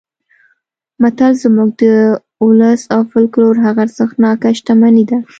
متل 1.01 1.33
زموږ 1.43 1.69
د 1.81 1.83
ولس 2.47 2.81
او 2.93 3.01
فولکلور 3.09 3.55
هغه 3.65 3.79
ارزښتناکه 3.85 4.49
شتمني 4.57 5.03
ده 5.09 5.17